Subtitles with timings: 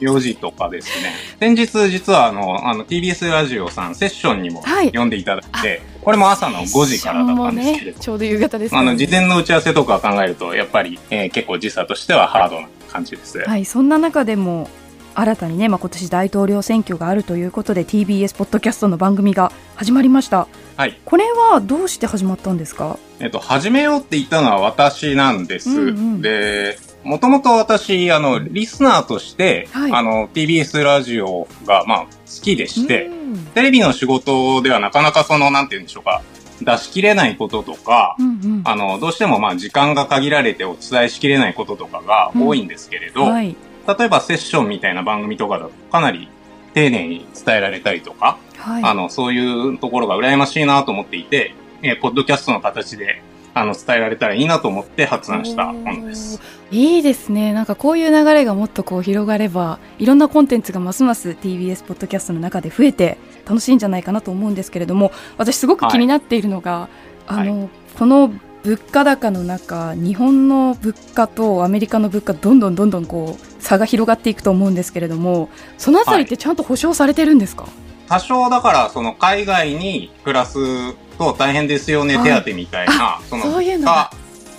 [0.00, 1.12] 4時とかですね。
[1.38, 7.98] 先日実はあのあの TBS ラジオさんセッションにもはい読んでいただいて、これも朝の5時からだったんですけれど。
[7.98, 13.38] ねちょうど夕方ですあねの事前の打ち合わせとか考えるとやっぱり、えー結構時差としてはハードな感じです。
[13.38, 14.68] はいそんな中でも
[15.12, 20.98] 新たにね、まあ、今年大統領選挙があるということで TBS ポッドキャストの番組が始まりましたはい。
[21.04, 22.96] これはどうして始まったんですか？
[23.18, 25.68] えっと、始めようって言ったのは私なんです。
[25.68, 29.92] うんうんで、もともと私、あの、リスナーとして、はい。
[29.92, 32.08] あの、TBS ラジオが、まあ、好
[32.42, 33.38] きでして、うん。
[33.54, 36.22] テレビの仕事ではなかなかその、なんて言うんでしょうか、
[36.60, 38.28] 出し切れないこととか、うんう
[38.58, 38.62] ん。
[38.64, 43.56] あの、どうしてもまあ、時間が限られてお伝えしきれないこととかが多いんですけれど、はい。
[43.98, 46.28] 例えばセッションみたいな番組とかだと、かなり
[46.74, 48.84] 丁寧に伝えられたりとか、はい。
[48.84, 53.22] あの、そういうところが羨ましいなと思っていて、えーポッドキャストの形で、
[53.54, 56.40] あの、伝えられたらいいなと思って発案したものです。
[56.70, 57.52] いいですね。
[57.52, 66.88] なんかこういう流れがもっとこう広がればいろんなコンテンツがますます TBS ポッドキャストの中で増えて楽しいんじゃないかなと思うんですけれども私すごく気になっているのが、
[67.26, 67.68] あの
[67.98, 77.68] この物価高の中日本の物価とアメリカの物価どんどんどんどんこう差が広がっていくと思うんですけれどもそのあたりってちゃんと保証されてるんですか、
[78.10, 82.42] 多少だから、その海外に暮らすと大変ですよね、はい。
[82.42, 84.10] 手当みたいな、その物のが。
[84.10, 84.16] 価、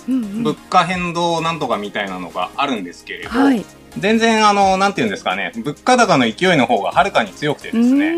[0.08, 0.42] うんうん。
[0.42, 3.62] 物価変動なんとかみたいなのがあるんですけれど、はい。
[3.98, 8.14] 全然あの、なんていうんですかね、物価高の勢いの方がはるかに強くてうですね、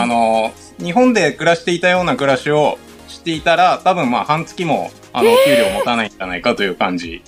[0.00, 7.22] あの、日本で暮らしていたような暮らしをしていたら、多分まあ半月も、あの、給料持たないんじゃないかという感じ。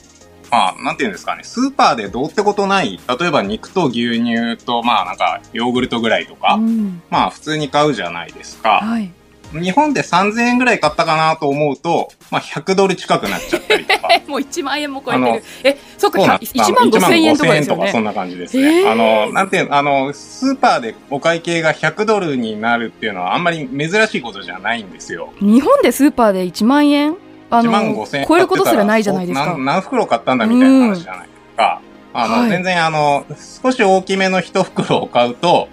[0.51, 8.81] まあ、なんていうんですかね、スーパーでどうってことない、例えば肉と牛乳と、まあなんか、ヨーグルトぐらいとか、うんまあ普通に買うじゃないですか。
[8.81, 9.11] はい
[9.53, 14.09] 日本で3000円ぐらい買ったかなと思うと、まあ100ドル近くなっちゃったりとか。
[14.29, 18.81] もう1万円も超えてるえそっかそうなんです1万5千円とかですよ1万5000円とかそねんな感じですね。
[18.81, 25.33] へーあの、なんていう、あの、スーパーでお会計が100ドルになるっていうのはあんまり珍しいことじゃないんですよ。
[25.41, 27.17] 日本でスーパーで1万円
[27.51, 29.47] あ1万の5000円超えることすらないじゃないですか。
[29.47, 31.81] 何何袋買ったんだみたいな話じゃないですか。
[32.15, 32.51] あの、はい。
[32.51, 33.25] 全然あの、
[33.63, 35.69] 少し大きめの一袋を買うと、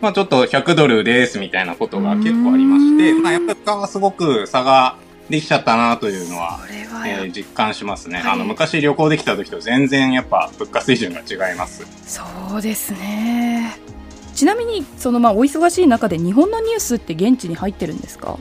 [0.00, 4.96] まあちょっと100ドルですみたいなことが結構ありまして、まあやっぱりすごく差が
[5.28, 6.58] できちゃったなというのは、
[6.92, 7.06] は。
[7.06, 8.18] やえー実感しますね。
[8.20, 8.32] はい。
[8.32, 11.86] あの、昔旅行できた時と全然やっぱ物価水準が違います。
[12.06, 12.22] そ
[12.56, 13.78] うですね。
[14.34, 18.38] ちなみにそのまあお忙しい中で日本のニュースって現地に入ってるんですか？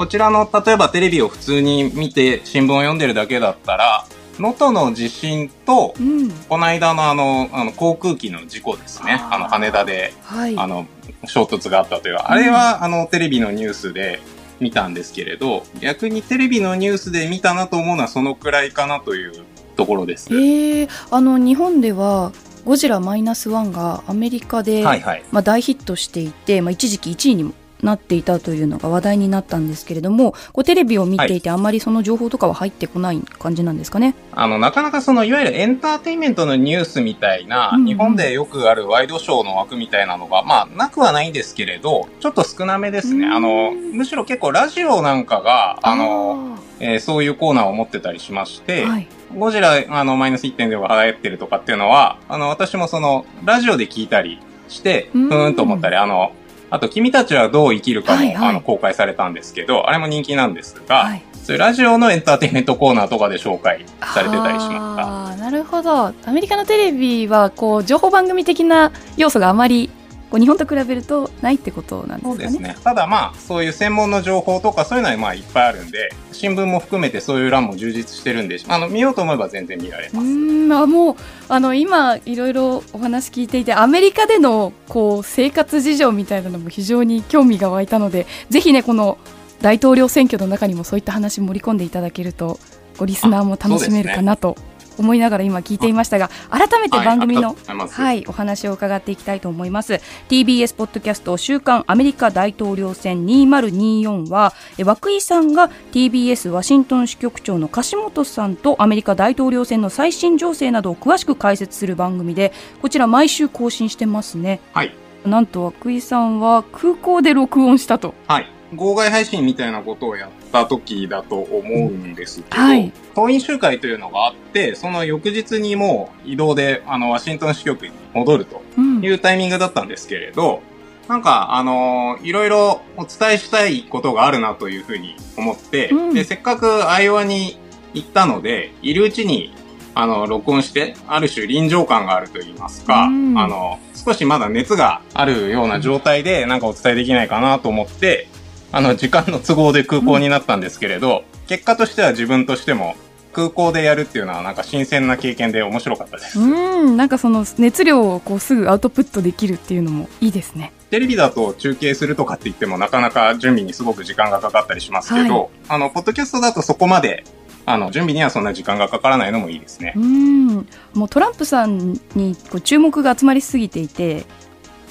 [0.00, 4.06] こちらの、例えばテレビを普通に見て新聞を読んでるだけだったら、
[4.38, 9.20] 能登の地震とう、んこの間のあの、あの航空機の事故ですね。
[9.30, 10.86] あの、羽田で、はいあの、
[11.26, 12.14] 衝突があったという。
[12.14, 14.20] あれは、あの、テレビのニュースで
[14.58, 19.32] 見たんですけれど、逆にテレビのニュースで見たなと思うのはそのくらいかなという
[19.76, 20.30] ところです。
[20.32, 22.32] えー、あの日本では
[22.64, 25.24] ゴジラマイナスワンがアメリカで、はいはい。
[25.30, 34.14] まあ、大ヒットしていて、まあ、一時期1位にもなっていたというのが話題になったんですけれどもこうテレビを見ていて、あんまりその情報とかは入ってこない感じなんですかね？
[34.32, 37.86] あの、なかなかその、いわゆるエンターテインメントのニュースみたいな、うんうん。
[37.86, 43.26] 日本でよくあるワイドショーの枠みたいなのが、まあ、なくはないんですけれど、ちょっと少なめですね。
[43.26, 43.32] うん。
[43.32, 49.06] あの、むしろ結構ラジオなんかが、あの、えーそういうコーナーを持ってたりしまして、はい、
[49.36, 54.38] ゴジラ、あの、マイナス1.0が流行ってるとかっていうのは、あの、私もその、ラジオで聞いたり
[54.68, 56.32] して、うーんと思ったり、あの、
[56.70, 58.48] あと、君たちはどう生きるかも、はいはい。
[58.50, 61.22] あの、公開されたんですけど、あれも人気なんですが、はい。
[61.42, 63.84] そういうラジオのエンターテインメントコーナーとかで紹介
[64.14, 65.36] されてたりしました。
[65.36, 66.06] なるほど。
[66.06, 69.90] アメリカのテレビはこう情報番組的な要素があまり
[70.30, 72.34] こう日本と比べるとないってことなんですかね。
[72.34, 72.76] そうですね。
[72.82, 80.26] ただまあ、そういう専門の情報とかそういうのはまあいっぱいあるんで、新聞も含めてそういう欄も充実してるんで、あの、見ようと思えば全然見られます。
[80.26, 81.16] うんあもう
[81.48, 89.18] あの今いろいろお話聞いていてアメリカでのこう生活事情みたいなのも非常に興味が湧いたのでぜひねこの
[89.60, 92.58] 大統領選挙の中にもそういった話盛り込んでいただけると
[92.96, 94.56] ごリスナーも楽しめるかなと
[95.00, 97.56] 思いながら今聞いていましたが改めて番組の、
[97.88, 99.94] はい、お話を伺っていきたいと思います
[100.28, 112.52] TBS ポッドキャスト週刊アメリカ大統領選2024は涌井さんが TBS ワシントン支局長の樫本さんとアメリカ大統領選の最新情勢などを詳しく解説する番組で
[112.82, 114.60] こちら毎週更新してますね。
[114.72, 114.94] はい
[115.24, 118.14] なんと涌井さんは空港で録音したと。
[118.26, 118.59] はい。
[118.74, 122.92] 号外配信みたいなことをやった時だと思うんですけど、はい。
[123.14, 129.04] 党員集会というのがあって、その翌日にもう移動で、あの、ワシントン支局に戻るとうん。
[129.04, 130.62] いうタイミングだったんですけれど、
[131.08, 136.14] なんか、あのいろいろお伝えしたいことがあるなというふうに思って、うん。
[136.14, 137.58] で、せっかくアイオワに
[137.94, 139.52] 行ったので、いるうちに、
[139.92, 143.36] あの、録音して、ある種臨場感があると言いますか、うん。
[143.36, 148.28] あの、少しまだ熱があるような状態で、なんかお伝えできないかなと思って、
[148.72, 152.96] あの、時間の都合で空港になったんですけれど、結果としては自分としても、
[153.32, 156.40] 空港でやるっていうのはなんか新鮮な経験で面白かったです。
[156.40, 160.72] うん、なんかその熱量をこうすぐアウトプットできるっていうのもいいですね。
[160.90, 167.24] テレビだと中継するとかって言ってもなかなか準備にすごく時間がかかったりしますけど、はいあの、ポッドキャストだとそこまで、
[167.66, 170.00] あの、準備にはそんな時間がかからないのもいいですねう。
[170.00, 174.26] ん、もうトランプさんにこう注目が集まりすぎていて、